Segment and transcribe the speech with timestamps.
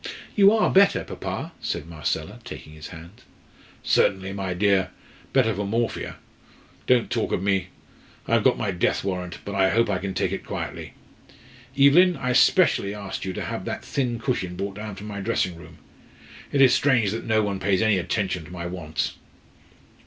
[0.35, 3.21] "You are better, papa?" said Marcella, taking his hand.
[3.83, 4.89] "Certainly, my dear
[5.31, 6.15] better for morphia.
[6.87, 7.67] Don't talk of me.
[8.27, 10.93] I have got my death warrant, but I hope I can take it quietly.
[11.77, 15.77] Evelyn, I specially asked to have that thin cushion brought down from my dressing room.
[16.51, 19.13] It is strange that no one pays any attention to my wants."